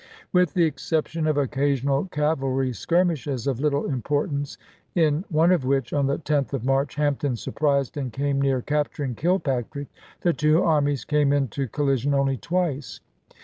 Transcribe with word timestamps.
With 0.33 0.55
the 0.55 0.63
exception 0.63 1.27
of 1.27 1.37
occasional 1.37 2.05
cavalry 2.05 2.71
skir 2.71 3.05
mishes 3.05 3.45
of 3.45 3.59
little 3.59 3.85
importance, 3.85 4.57
in 4.95 5.23
one 5.29 5.51
of 5.51 5.63
which— 5.63 5.91
1865. 5.93 5.95
on 5.99 6.07
the 6.43 6.49
10th 6.49 6.53
of 6.59 6.65
March— 6.65 6.95
Hampton 6.95 7.35
surprised 7.35 7.95
and 7.97 8.11
came 8.11 8.41
near 8.41 8.63
capturing 8.63 9.13
Kilpatrick, 9.13 9.89
the 10.21 10.33
two 10.33 10.63
armies 10.63 11.05
came 11.05 11.31
into 11.31 11.67
collision 11.67 12.15
only 12.15 12.37
twice. 12.37 12.99